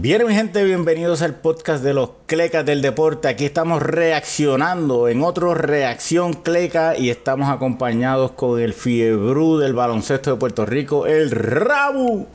[0.00, 3.26] Bien, mi gente, bienvenidos al podcast de los Clecas del Deporte.
[3.26, 10.30] Aquí estamos reaccionando en otro Reacción Cleca y estamos acompañados con el Fiebru del baloncesto
[10.30, 12.28] de Puerto Rico, el Rabu.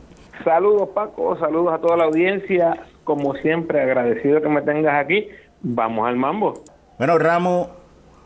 [0.44, 2.84] Saludos Paco, saludos a toda la audiencia.
[3.06, 5.30] Como siempre, agradecido que me tengas aquí.
[5.62, 6.66] Vamos al mambo.
[6.98, 7.68] Bueno, Ramu,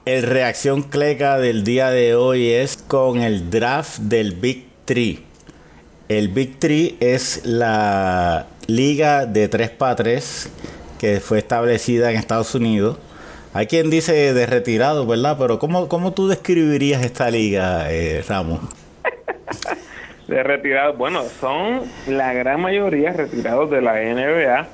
[0.06, 5.24] el Reacción Cleca del día de hoy es con el draft del Big Tree.
[6.10, 10.52] El Big Tree es la liga de 3 para 3
[11.00, 12.98] que fue establecida en Estados Unidos.
[13.54, 15.38] Hay quien dice de retirado, ¿verdad?
[15.40, 18.60] Pero ¿cómo, cómo tú describirías esta liga, eh, Ramos?
[20.28, 24.68] de retirado, bueno, son la gran mayoría retirados de la NBA,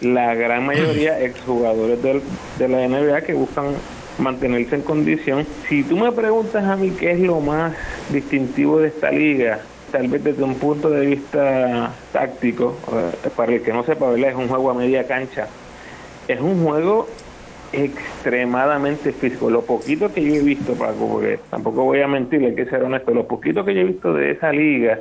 [0.00, 2.22] la gran mayoría exjugadores del,
[2.58, 3.74] de la NBA que buscan
[4.18, 5.46] mantenerse en condición.
[5.68, 7.74] Si tú me preguntas a mí qué es lo más
[8.10, 12.76] distintivo de esta liga, tal vez desde un punto de vista táctico,
[13.36, 14.30] para el que no sepa, ¿verdad?
[14.30, 15.48] es un juego a media cancha.
[16.28, 17.08] Es un juego
[17.72, 19.50] extremadamente físico.
[19.50, 22.82] Lo poquito que yo he visto, Paco, porque tampoco voy a mentir, hay que ser
[22.82, 25.00] honesto, lo poquito que yo he visto de esa liga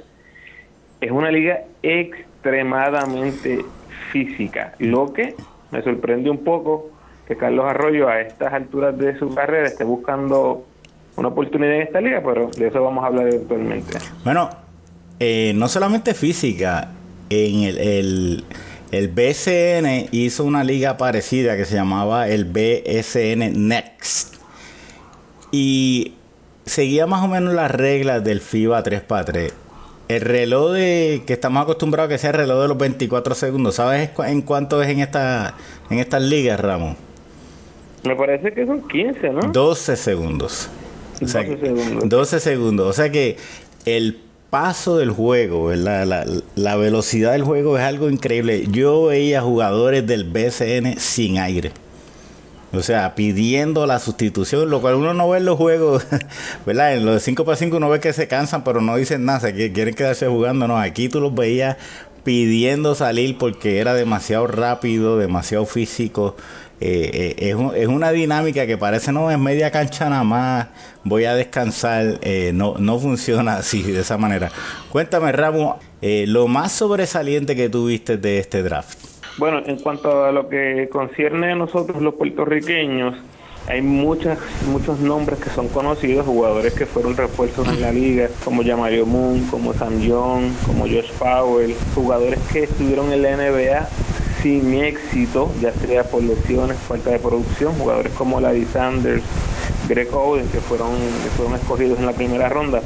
[1.01, 3.65] es una liga extremadamente
[4.11, 4.73] física.
[4.79, 5.35] Lo que
[5.71, 6.91] me sorprende un poco
[7.27, 10.65] que Carlos Arroyo a estas alturas de su carrera esté buscando
[11.15, 13.93] una oportunidad en esta liga, pero de eso vamos a hablar eventualmente.
[14.23, 14.64] Bueno,
[15.19, 16.91] eh, no solamente física,
[17.29, 18.43] en el,
[18.91, 24.35] el, BCN hizo una liga parecida que se llamaba el BSN Next.
[25.51, 26.13] Y
[26.65, 29.51] seguía más o menos las reglas del FIBA 3x3.
[30.07, 33.75] El reloj de que estamos acostumbrados a que sea el reloj de los 24 segundos,
[33.75, 35.55] ¿sabes en cuánto es en esta
[35.89, 36.95] en estas ligas, Ramón?
[38.03, 39.39] Me parece que son 15, ¿no?
[39.51, 40.69] 12 segundos.
[41.21, 42.09] 12 segundos.
[42.09, 42.87] 12 segundos.
[42.87, 43.37] O sea que
[43.85, 44.19] el
[44.55, 48.65] paso del juego, la, velocidad del juego es algo increíble.
[48.71, 51.73] Yo veía jugadores del BCN sin aire.
[52.71, 56.07] O sea, pidiendo la sustitución, lo cual uno no ve en los juegos,
[56.65, 56.93] ¿verdad?
[56.93, 59.51] En los de 5 para 5 uno ve que se cansan, pero no dicen nada,
[59.51, 60.69] que quieren quedarse jugando.
[60.69, 61.75] No, aquí tú los veías
[62.23, 66.37] pidiendo salir porque era demasiado rápido, demasiado físico.
[66.81, 70.67] Eh, eh, es, una dinámica que parece no es media cancha nada más,
[71.05, 74.51] voy a descansar, eh, no, no funciona así de esa manera.
[74.91, 78.99] Cuéntame, Ramo, lo más sobresaliente que tuviste de este draft.
[79.37, 83.15] Bueno, en cuanto a lo que concierne a nosotros los puertorriqueños,
[83.67, 84.37] hay muchas,
[84.67, 89.47] muchos nombres que son conocidos, jugadores que fueron refuerzos en la liga, como Yamario Moon,
[89.47, 93.89] como Sam Young, como Josh Powell, jugadores que estuvieron en la NBA
[94.45, 99.23] sin éxito, ya sea por lesiones, falta de producción, jugadores como Larry Sanders,
[99.89, 100.91] Greg Oden, que fueron,
[101.35, 102.83] fueron escogidos en la primera ronda.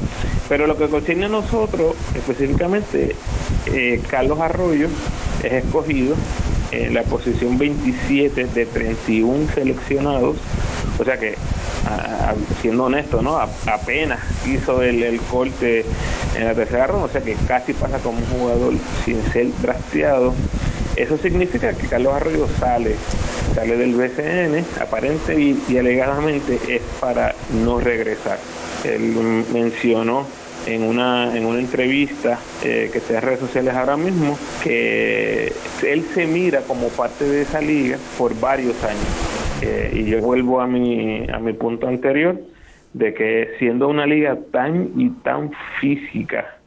[0.47, 3.13] Pero lo que concierne a nosotros, específicamente,
[3.65, 4.87] eh, Carlos Arroyo
[5.43, 6.15] es escogido
[6.71, 10.37] en la posición 27 de 31 seleccionados,
[10.97, 11.35] o sea que,
[12.61, 13.37] siendo honesto, ¿no?
[13.37, 15.83] apenas hizo el, el corte
[16.37, 20.33] en la tercera ronda, o sea que casi pasa como un jugador sin ser drafteado
[20.99, 22.95] eso significa que Carlos Arroyo sale,
[23.55, 27.33] sale del BCN, aparente y, alegadamente es para
[27.63, 28.37] no regresar.
[28.83, 29.15] Él
[29.53, 30.27] mencionó
[30.67, 35.53] en una, en una entrevista eh, que está en redes sociales ahora mismo que
[35.87, 39.61] él se mira como parte de esa liga por varios años.
[39.61, 42.37] Eh, y yo vuelvo a mi, a mi punto anterior
[42.91, 46.57] de que siendo una liga tan y tan física,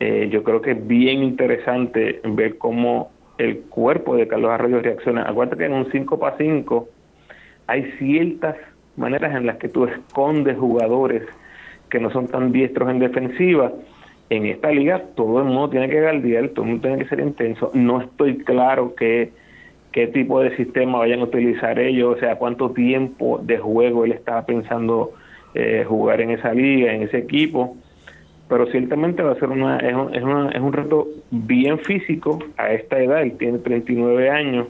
[0.00, 5.22] eh, yo creo que es bien interesante ver cómo el cuerpo de Carlos Arroyo reacciona.
[5.22, 6.88] Acuérdate que en un 5 para 5
[7.66, 8.56] hay ciertas
[8.96, 11.22] maneras en las que tú escondes jugadores
[11.88, 13.72] que no son tan diestros en defensiva.
[14.30, 17.20] En esta liga todo el mundo tiene que galdear, todo el mundo tiene que ser
[17.20, 17.70] intenso.
[17.74, 19.30] No estoy claro qué,
[19.92, 24.12] qué tipo de sistema vayan a utilizar ellos, o sea, cuánto tiempo de juego él
[24.12, 25.12] estaba pensando
[25.54, 27.76] eh, jugar en esa liga, en ese equipo
[28.52, 32.70] pero ciertamente va a ser una es, es, una, es un reto bien físico a
[32.70, 34.66] esta edad, él tiene 39 años,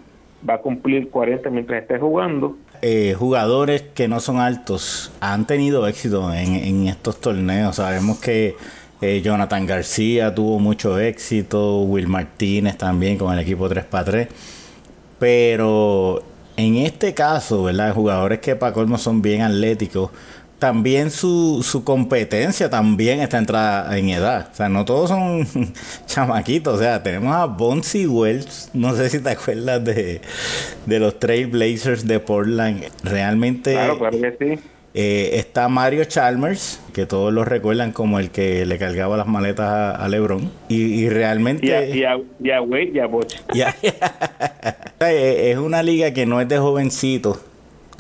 [0.49, 2.57] va a cumplir 40 mientras esté jugando.
[2.81, 8.55] Eh, jugadores que no son altos han tenido éxito en, en estos torneos, sabemos que
[9.01, 14.29] eh, Jonathan García tuvo mucho éxito, Will Martínez también con el equipo 3x3,
[15.19, 16.23] pero
[16.57, 17.93] en este caso, ¿verdad?
[17.95, 20.13] Jugadores que para colmo son bien atléticos,
[20.63, 24.49] también su, su competencia también está entrada en edad.
[24.53, 25.45] O sea, no todos son
[26.07, 26.77] chamaquitos.
[26.77, 28.71] O sea, tenemos a Bonzi Wells.
[28.73, 30.21] No sé si te acuerdas de,
[30.87, 32.85] de los Trailblazers de Portland.
[33.03, 33.73] Realmente.
[33.73, 34.63] Claro, claro que sí.
[34.95, 39.99] Eh, está Mario Chalmers, que todos lo recuerdan como el que le cargaba las maletas
[39.99, 40.49] a, LeBron.
[40.69, 41.67] Y, realmente.
[41.67, 43.27] Y a, y a, Wade y a Boch.
[45.01, 47.41] es una liga que no es de jovencitos.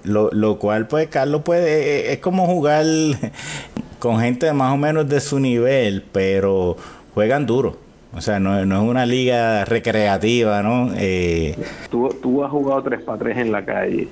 [0.04, 2.12] Lo, lo cual, pues, Carlos puede.
[2.12, 2.84] Es como jugar
[3.98, 6.76] con gente más o menos de su nivel, pero
[7.14, 7.76] juegan duro.
[8.14, 10.90] O sea, no, es una liga recreativa, ¿no?
[10.96, 11.56] Eh,
[11.90, 14.08] tú, tú has jugado tres para tres en la calle.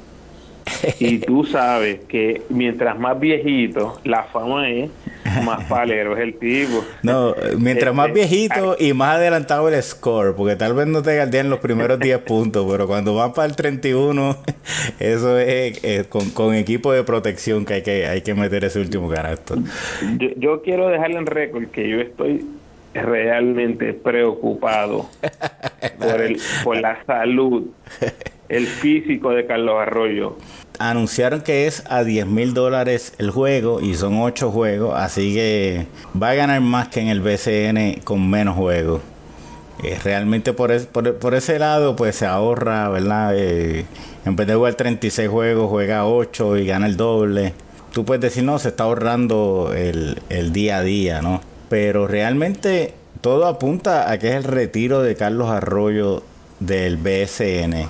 [0.98, 4.90] Y tú sabes que mientras más viejito, la fama es,
[5.44, 6.84] más palero es el tipo.
[7.02, 11.20] No, mientras más este, viejito y más adelantado el score, porque tal vez no te
[11.20, 14.36] en los primeros 10 puntos, pero cuando vas para el 31,
[14.98, 19.58] eso es, con, equipo de protección que hay que, hay que meter ese último carácter.
[20.18, 22.44] Yo, yo quiero dejarle en récord que yo estoy
[22.94, 25.08] realmente preocupado
[25.98, 27.66] por, el, por la salud,
[28.50, 30.36] el físico de Carlos Arroyo.
[30.78, 35.86] Anunciaron que es a 10 mil dólares el juego y son 8 juegos, así que
[36.20, 39.00] va a ganar más que en el BCN con menos juegos.
[39.82, 43.32] Eh, realmente por, por, ese lado pues se ahorra, ¿verdad?
[43.34, 43.86] Eh,
[44.26, 47.54] en vez de jugar 36 juegos, juega 8 y gana el doble.
[47.92, 51.40] Tú puedes decir, no, se está ahorrando el, el día a día, ¿no?
[51.70, 56.24] pero realmente todo apunta a que es el retiro de Carlos Arroyo
[56.58, 57.86] del BSN.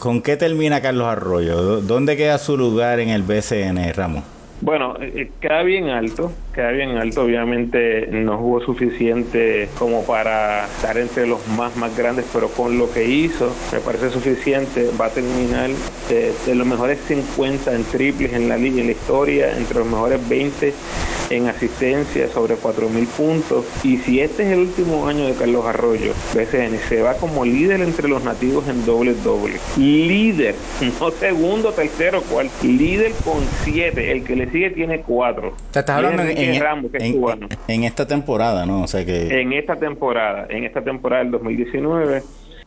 [0.00, 1.82] ¿Con qué termina Carlos Arroyo?
[1.82, 4.24] ¿Dónde queda su lugar en el BSN, Ramos?
[4.62, 7.24] Bueno, eh, eh, queda bien alto, queda bien alto.
[7.24, 12.90] Obviamente no jugó suficiente como para estar entre los más más grandes, pero con lo
[12.90, 14.88] que hizo me parece suficiente.
[14.98, 15.68] Va a terminar
[16.08, 19.86] de, de los mejores 50 en triples en la liga, en la historia, entre los
[19.86, 20.72] mejores 20
[21.30, 23.64] en asistencia sobre 4.000 puntos.
[23.84, 27.80] Y si este es el último año de Carlos Arroyo, BCN se va como líder
[27.80, 29.54] entre los nativos en doble doble.
[29.76, 30.54] Líder,
[31.00, 32.52] no segundo, tercero, cuarto.
[32.62, 34.10] Líder con 7.
[34.12, 35.54] El que le sigue tiene 4.
[35.72, 36.38] Te estás hablando en,
[37.68, 38.82] en, esta temporada, ¿no?
[38.82, 39.40] O sea que...
[39.40, 42.22] En esta temporada, en esta temporada del 2019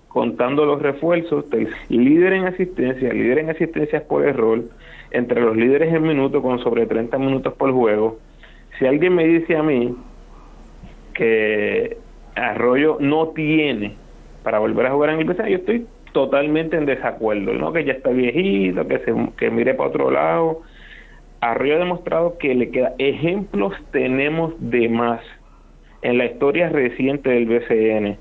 [0.08, 1.46] contando los refuerzos,
[1.90, 4.64] líder en asistencia, líder en asistencias por error,
[5.10, 8.20] entre los líderes en minutos con sobre 30 minutos por juego,
[8.78, 9.96] si alguien me dice a mí
[11.14, 11.98] que
[12.36, 13.96] Arroyo no tiene
[14.44, 17.74] para volver a jugar en el BCN, yo estoy totalmente en desacuerdo, ¿no?
[17.74, 20.62] Que ya está viejito, que, se, que mire para otro lado.
[21.42, 22.94] Arroyo ha demostrado que le queda.
[22.98, 25.22] Ejemplos tenemos de más
[26.02, 28.18] en la historia reciente del BCN.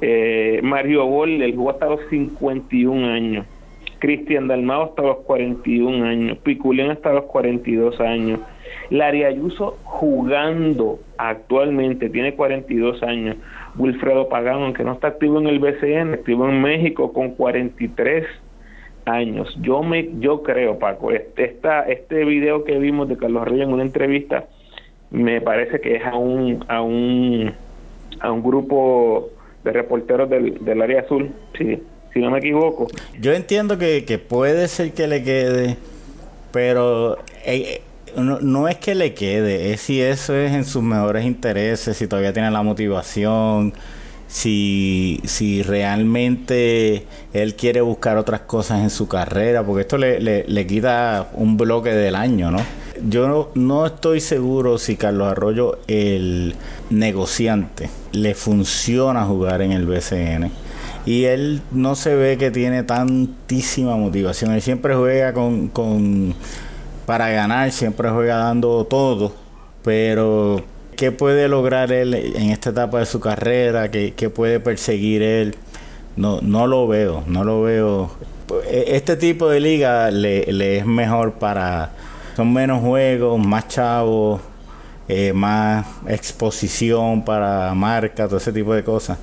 [0.00, 3.46] Eh, Mario Gol, el jugó hasta los 51 años.
[3.98, 6.38] Cristian Dalmado hasta los 41 años.
[6.38, 8.40] Piculín hasta los 42 años.
[8.90, 13.36] Larry Ayuso jugando actualmente, tiene 42 años.
[13.76, 18.26] Wilfredo Pagano, aunque no está activo en el BCN, activo en México con 43
[19.06, 19.56] años.
[19.60, 23.72] Yo me yo creo, Paco, este, esta, este video que vimos de Carlos Reyes en
[23.72, 24.46] una entrevista
[25.14, 27.52] me parece que es a un a un
[28.20, 29.30] a un grupo
[29.62, 31.80] de reporteros del, del área azul, si,
[32.12, 32.88] si no me equivoco.
[33.20, 35.76] Yo entiendo que, que puede ser que le quede,
[36.52, 37.80] pero eh,
[38.16, 42.32] no, es que le quede, es si eso es en sus mejores intereses, si todavía
[42.32, 43.72] tiene la motivación,
[44.28, 50.66] si, si realmente él quiere buscar otras cosas en su carrera, porque esto le, le,
[50.66, 52.58] quita un bloque del año, ¿no?
[53.08, 56.54] Yo no, no, estoy seguro si Carlos Arroyo, el
[56.90, 60.50] negociante, le funciona jugar en el BCN.
[61.06, 64.52] Y él no se ve que tiene tantísima motivación.
[64.52, 66.34] Él siempre juega con, con
[67.04, 69.32] para ganar, siempre juega dando todo,
[69.82, 70.62] pero
[70.96, 73.90] ¿qué puede lograr él en esta etapa de su carrera?
[73.90, 75.56] ¿Qué, puede perseguir él?
[76.16, 78.10] No, no lo veo, no lo veo.
[78.66, 81.92] E, este tipo de liga le, es mejor para...
[82.36, 84.40] Son menos juegos, más chavos,
[85.08, 89.18] eh, más exposición para marca, todo ese tipo de cosas.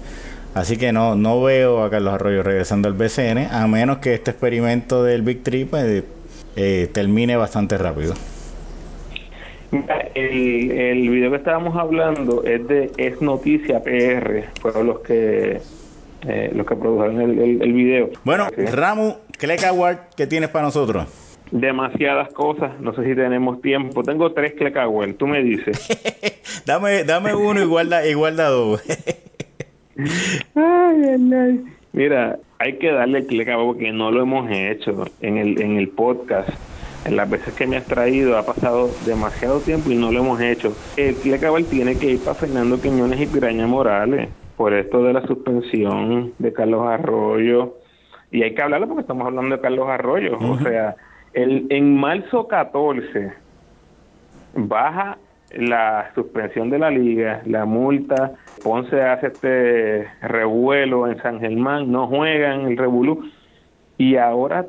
[0.54, 4.32] Así que no, no veo a Carlos Arroyo regresando al BCN, a menos que este
[4.32, 5.74] experimento del Big Trip
[6.56, 8.14] eh, termine bastante rápido.
[10.16, 15.62] El, el video que estábamos hablando es de Es Noticia PR, fueron los que
[16.28, 18.10] eh, los que produjeron el, el, video.
[18.24, 21.08] Bueno, Ramu, Cleck Award, ¿qué tienes para nosotros?
[21.50, 24.04] Demasiadas cosas, no sé si tenemos tiempo.
[24.04, 25.88] Tengo tres Cleck Award, tú me dices.
[26.66, 28.84] dame, dame uno igual da, igual da dos.
[29.98, 35.60] ay, ay, Mira, hay que darle clic a porque no lo hemos hecho en el,
[35.60, 36.50] en el podcast.
[37.06, 40.40] En las veces que me has traído ha pasado demasiado tiempo y no lo hemos
[40.40, 40.72] hecho.
[40.96, 41.42] El clic
[41.72, 46.54] tiene que ir para Fernando Quiñones y Piraña Morales por esto de la suspensión de
[46.54, 47.78] Carlos Arroyo.
[48.30, 50.38] Y hay que hablarlo porque estamos hablando de Carlos Arroyo.
[50.40, 50.96] O sea,
[51.34, 53.32] El, en marzo 14
[54.54, 55.18] baja
[55.56, 62.08] la suspensión de la liga, la multa, Ponce hace este revuelo en San Germán, no
[62.08, 63.30] juegan el revolú
[63.98, 64.66] y ahora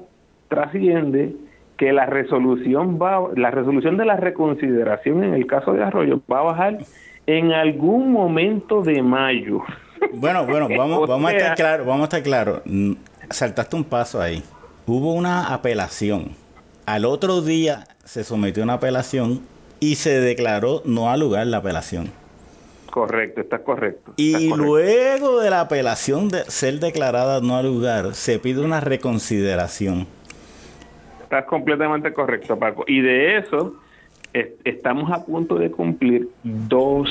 [0.48, 1.34] trasciende
[1.76, 6.40] que la resolución va la resolución de la reconsideración en el caso de Arroyo va
[6.40, 6.78] a bajar
[7.26, 9.60] en algún momento de mayo.
[10.12, 12.62] Bueno, bueno, vamos, vamos a estar claro, vamos a estar claro.
[12.64, 12.92] Mm,
[13.30, 14.42] saltaste un paso ahí.
[14.86, 16.32] Hubo una apelación.
[16.86, 19.42] Al otro día se sometió una apelación
[19.82, 22.12] y se declaró no al lugar la apelación.
[22.88, 24.12] Correcto, está correcto.
[24.16, 30.06] y luego de la apelación de ser declarada no al lugar, se pide una reconsideración.
[31.24, 32.84] Estás completamente correcto, Paco.
[32.86, 33.74] Y de eso
[34.62, 37.10] estamos a punto de cumplir dos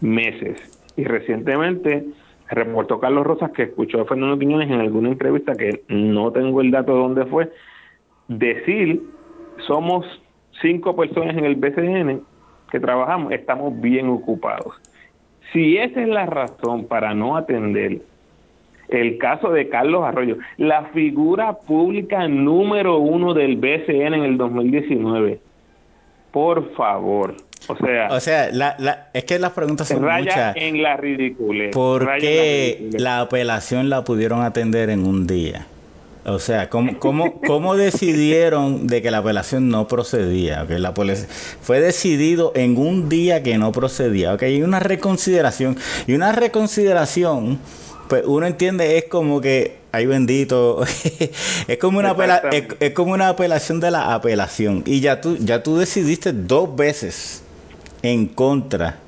[0.00, 0.58] meses.
[0.96, 2.04] Y recientemente
[2.50, 6.72] reportó Carlos Rosas que escuchó a Fernando Quiñones en alguna entrevista que no tengo el
[6.72, 7.52] dato de dónde fue,
[8.26, 9.02] decir
[9.68, 10.04] somos
[10.60, 12.20] cinco personas en el BCN
[12.70, 14.74] que trabajamos, estamos bien ocupados.
[15.52, 18.00] Si esa es la razón para no atender
[18.88, 25.40] el caso de Carlos Arroyo, la figura pública número uno del BCN en el 2019,
[26.30, 27.36] por favor.
[27.68, 30.56] O sea, o sea la, es que las preguntas son muchas.
[30.56, 31.70] en la ridícula.
[31.70, 35.66] ¿Por qué la apelación la pudieron atender en un día?
[36.24, 40.66] O sea, ¿cómo, cómo, cómo decidieron de que la apelación no procedía?
[40.68, 40.94] que La
[41.60, 44.34] fue decidido en un día que no procedía.
[44.34, 45.76] Okay, hay una reconsideración.
[46.06, 47.58] Y una reconsideración,
[48.08, 50.84] pues uno entiende, es como que, ay bendito,
[51.66, 52.14] es como una
[52.78, 54.84] es, como una apelación de la apelación.
[54.86, 57.42] Y ya tú, ya tú decidiste dos veces
[58.02, 59.01] en contra.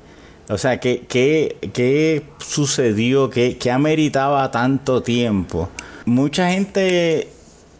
[0.49, 3.29] O sea, ¿qué, qué, qué sucedió?
[3.29, 5.69] ¿Qué, ¿Qué ameritaba tanto tiempo?
[6.05, 7.27] mucha gente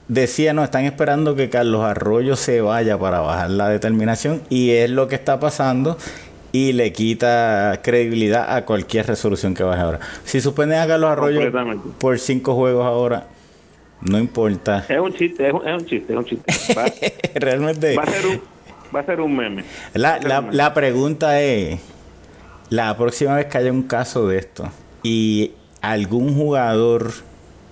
[0.08, 4.90] decía, no, están esperando que Carlos Arroyo se vaya para bajar la determinación y es
[4.90, 5.98] lo que está pasando
[6.52, 10.00] y le quita credibilidad a cualquier resolución que baje ahora.
[10.24, 11.40] Si suspenden a Carlos Arroyo
[12.00, 13.28] por cinco juegos ahora,
[14.02, 14.86] no importa.
[14.88, 16.54] Es un chiste, es un, chiste, es un chiste.
[17.36, 17.96] Realmente.
[17.96, 18.42] Va a ser un,
[18.96, 19.64] va a ser un meme.
[19.94, 21.80] La, la, la pregunta es,
[22.70, 24.70] la próxima vez que haya un caso de esto
[25.04, 27.12] y algún jugador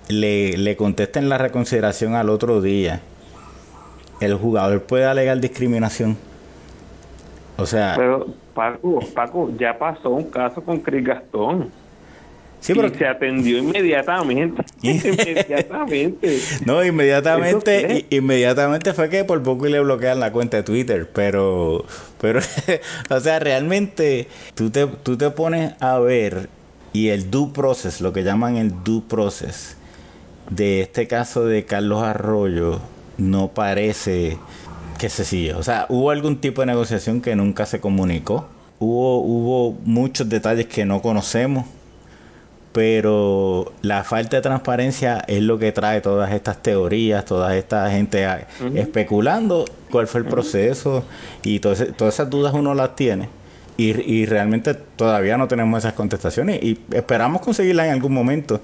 [0.08, 3.00] le, le contesten la reconsideración al otro día,
[4.20, 6.16] el jugador puede alegar discriminación.
[7.56, 7.94] O sea.
[7.96, 11.70] Pero, Paco, Paco, ya pasó un caso con Chris Gastón.
[12.64, 12.88] Sí, pero...
[12.88, 14.64] Y se atendió inmediatamente.
[14.82, 16.40] inmediatamente.
[16.64, 21.06] No, inmediatamente, inmediatamente fue que por poco le bloquean la cuenta de Twitter.
[21.12, 21.84] Pero,
[22.22, 22.40] pero,
[23.10, 26.48] o sea, realmente tú te, tú te pones a ver
[26.94, 29.76] y el due process, lo que llaman el due process,
[30.48, 32.80] de este caso de Carlos Arroyo
[33.18, 34.38] no parece
[34.98, 35.58] que se siga.
[35.58, 38.48] O sea, hubo algún tipo de negociación que nunca se comunicó.
[38.78, 41.66] Hubo, hubo muchos detalles que no conocemos.
[42.74, 48.26] Pero la falta de transparencia es lo que trae todas estas teorías, toda esta gente
[48.74, 51.04] especulando cuál fue el proceso
[51.44, 53.28] y todas esas dudas uno las tiene.
[53.76, 58.60] Y, y realmente todavía no tenemos esas contestaciones y esperamos conseguirlas en algún momento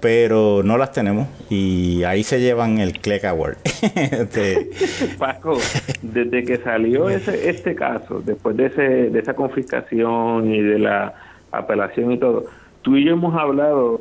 [0.00, 3.56] pero no las tenemos y ahí se llevan el Click Award.
[3.96, 4.70] Este,
[5.18, 5.58] Paco,
[6.02, 11.14] desde que salió ese este caso, después de, ese, de esa confiscación y de la
[11.50, 12.46] apelación y todo,
[12.86, 14.00] tú y yo hemos hablado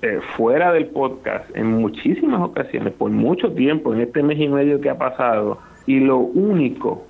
[0.00, 4.80] eh, fuera del podcast en muchísimas ocasiones, por mucho tiempo, en este mes y medio
[4.80, 7.08] que ha pasado, y lo único,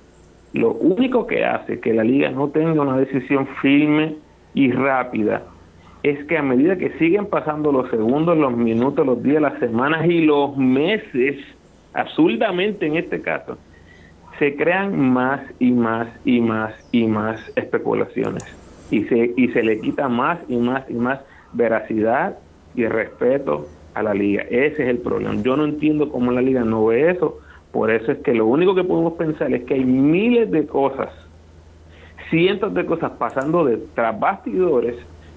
[0.53, 4.15] lo único que hace que la liga no tenga una decisión firme
[4.55, 5.43] y rápida
[6.01, 10.07] es que a medida que siguen pasando los segundos, los minutos, los días, las semanas
[10.07, 11.37] y los meses,
[11.93, 13.59] absurdamente en este caso,
[14.39, 18.43] se crean más y más y más y más especulaciones
[18.91, 21.19] y se, y se le quita más y más y más
[21.53, 22.37] veracidad
[22.75, 24.43] y respeto a la liga.
[24.43, 25.41] Ese es el problema.
[25.41, 27.39] Yo no entiendo cómo la liga no ve eso.
[27.71, 31.09] Por eso es que lo único que podemos pensar es que hay miles de cosas,
[32.29, 33.79] cientos de cosas pasando de
[34.19, 34.95] bastidores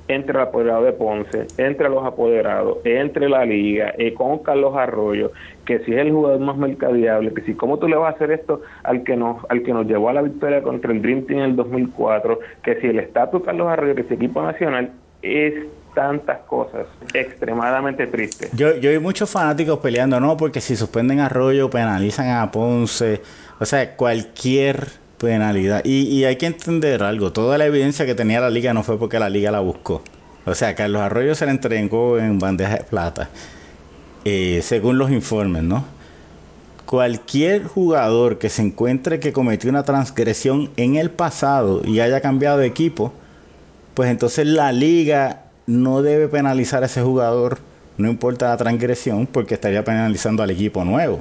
[0.08, 5.32] entre el apoderado de Ponce, entre los apoderados, entre la liga, con Carlos Arroyo,
[5.64, 8.30] que si es el jugador más mercadeable, que si cómo tú le vas a hacer
[8.30, 11.40] esto al que nos al que nos llevó a la victoria contra el Dream Team
[11.40, 14.90] en el 2004, que si el estatus Carlos Arroyo, que si equipo nacional,
[15.22, 15.54] es
[15.94, 18.52] tantas cosas extremadamente tristes.
[18.52, 23.20] Yo, yo vi muchos fanáticos peleando, no, porque si suspenden a Arroyo, penalizan a Ponce,
[23.58, 24.86] o sea, cualquier
[25.18, 25.82] penalidad.
[25.84, 28.98] Y, y, hay que entender algo, toda la evidencia que tenía la liga no fue
[28.98, 30.02] porque la liga la buscó.
[30.46, 33.28] O sea, Carlos Arroyo se le entregó en bandeja de plata,
[34.24, 35.84] eh, según los informes, ¿no?
[36.88, 42.56] cualquier jugador que se encuentre que cometió una transgresión en el pasado y haya cambiado
[42.56, 43.12] de equipo,
[43.92, 47.58] pues entonces la liga no debe penalizar a ese jugador,
[47.98, 51.20] no importa la transgresión, porque estaría penalizando al equipo nuevo.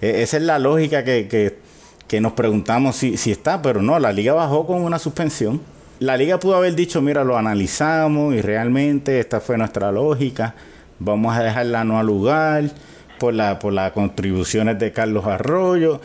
[0.00, 1.58] E, esa es la lógica que, que,
[2.08, 5.60] que nos preguntamos si, si, está, pero no, la liga bajó con una suspensión.
[6.00, 10.54] La liga pudo haber dicho, mira, lo analizamos y realmente esta fue nuestra lógica,
[10.98, 12.64] vamos a dejarla no al lugar
[13.18, 16.00] por, la, por las contribuciones de Carlos Arroyo,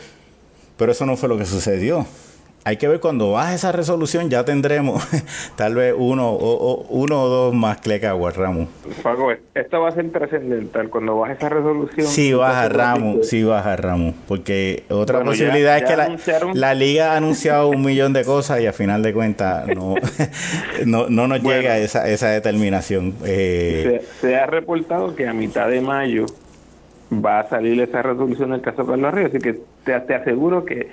[0.76, 2.06] pero eso no fue lo que sucedió
[2.64, 5.02] hay que ver cuando baje esa resolución ya tendremos
[5.56, 8.68] tal vez uno o, uno o dos más Clecaguas, Ramos.
[9.02, 12.06] Paco, esto va a ser trascendental cuando baje esa resolución.
[12.06, 15.96] Sí baja Ramos, sí baja Ramos, porque otra posibilidad es que
[16.54, 19.94] la, liga ha anunciado un millón de cosas y a final de cuentas no,
[20.86, 23.14] no, no, nos llega esa, esa determinación.
[23.24, 26.26] Eh, se, ha reportado que a mitad de mayo
[27.12, 30.90] va a salir esa resolución del caso Carlos Ríos, así que te, te aseguro que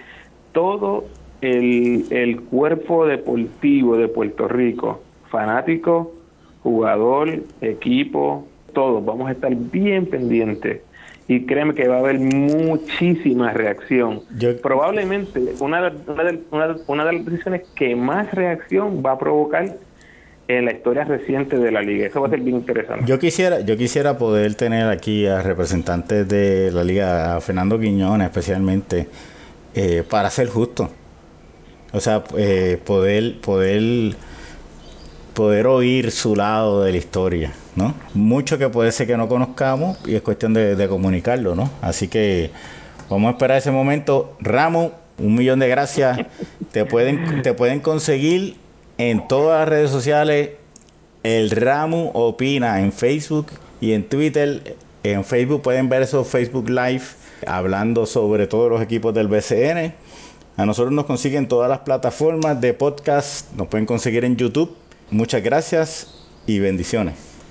[0.52, 1.06] todo
[1.42, 6.14] el, el cuerpo deportivo de Puerto Rico, fanático,
[6.64, 10.82] jugador, equipo, todos vamos a estar bien pendientes
[11.28, 14.22] y créeme que va a haber muchísima reacción.
[14.62, 19.76] Probablemente una de, una, una de, las decisiones que más reacción va a provocar
[20.48, 22.08] en la historia reciente de la liga.
[22.08, 23.06] Eso va a ser bien interesante.
[23.06, 28.28] Yo quisiera, yo quisiera poder tener aquí a representantes de la liga, a Fernando Quiñones
[28.28, 29.08] especialmente,
[29.76, 30.90] eh, para ser justo.
[31.94, 34.16] O sea, eh, poder, poder,
[35.34, 37.94] poder oír su lado de la historia, ¿no?
[38.14, 41.70] Mucho que puede ser que no conozcamos y es cuestión de, comunicarlo, ¿no?
[41.82, 42.52] Así que
[43.10, 44.36] vamos a esperar ese momento.
[44.40, 46.20] Ramo, un millón de gracias.
[46.72, 48.58] te pueden, te pueden conseguir
[48.98, 50.52] en todas las redes sociales.
[51.24, 53.48] El Ramo opina en Facebook
[53.80, 54.76] y en Twitter.
[55.04, 57.04] En Facebook pueden ver esos Facebook Live
[57.46, 59.94] hablando sobre todos los equipos del BCN.
[60.58, 64.76] A nosotros nos consiguen todas las plataformas de podcast, nos pueden conseguir en YouTube.
[65.12, 67.27] Muchas gracias y bendiciones.